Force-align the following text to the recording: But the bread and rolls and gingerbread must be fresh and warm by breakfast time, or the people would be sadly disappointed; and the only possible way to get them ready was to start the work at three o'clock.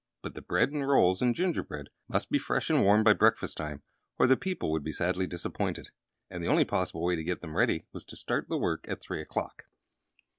But 0.23 0.33
the 0.33 0.41
bread 0.41 0.71
and 0.71 0.87
rolls 0.89 1.21
and 1.21 1.35
gingerbread 1.35 1.89
must 2.07 2.31
be 2.31 2.39
fresh 2.39 2.71
and 2.71 2.81
warm 2.81 3.03
by 3.03 3.13
breakfast 3.13 3.55
time, 3.57 3.83
or 4.17 4.25
the 4.25 4.35
people 4.35 4.71
would 4.71 4.83
be 4.83 4.91
sadly 4.91 5.27
disappointed; 5.27 5.91
and 6.27 6.43
the 6.43 6.47
only 6.49 6.65
possible 6.65 7.03
way 7.03 7.15
to 7.15 7.23
get 7.23 7.41
them 7.41 7.55
ready 7.55 7.85
was 7.93 8.03
to 8.05 8.15
start 8.15 8.49
the 8.49 8.57
work 8.57 8.83
at 8.87 8.99
three 8.99 9.21
o'clock. 9.21 9.65